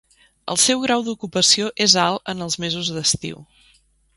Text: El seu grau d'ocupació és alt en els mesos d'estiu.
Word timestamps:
El 0.53 0.57
seu 0.61 0.79
grau 0.85 1.03
d'ocupació 1.09 1.69
és 1.87 1.95
alt 2.07 2.33
en 2.35 2.43
els 2.47 2.59
mesos 2.65 2.91
d'estiu. 2.97 3.45